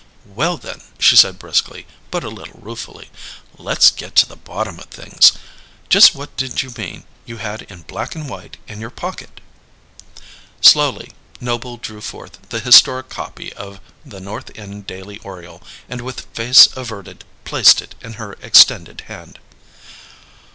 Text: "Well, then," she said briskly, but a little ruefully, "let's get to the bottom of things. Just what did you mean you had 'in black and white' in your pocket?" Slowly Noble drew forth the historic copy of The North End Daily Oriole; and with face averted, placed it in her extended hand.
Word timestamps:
"Well, 0.25 0.57
then," 0.57 0.81
she 0.97 1.15
said 1.15 1.37
briskly, 1.37 1.85
but 2.09 2.23
a 2.23 2.29
little 2.29 2.59
ruefully, 2.59 3.11
"let's 3.59 3.91
get 3.91 4.15
to 4.15 4.25
the 4.27 4.35
bottom 4.35 4.79
of 4.79 4.85
things. 4.85 5.33
Just 5.89 6.15
what 6.15 6.35
did 6.35 6.63
you 6.63 6.73
mean 6.75 7.03
you 7.27 7.37
had 7.37 7.61
'in 7.69 7.83
black 7.83 8.15
and 8.15 8.27
white' 8.27 8.57
in 8.67 8.81
your 8.81 8.89
pocket?" 8.89 9.39
Slowly 10.59 11.11
Noble 11.39 11.77
drew 11.77 12.01
forth 12.01 12.39
the 12.49 12.59
historic 12.61 13.09
copy 13.09 13.53
of 13.53 13.79
The 14.03 14.19
North 14.19 14.49
End 14.57 14.87
Daily 14.87 15.19
Oriole; 15.19 15.61
and 15.87 16.01
with 16.01 16.21
face 16.33 16.67
averted, 16.75 17.23
placed 17.45 17.79
it 17.79 17.93
in 18.01 18.13
her 18.13 18.39
extended 18.41 19.01
hand. 19.01 19.37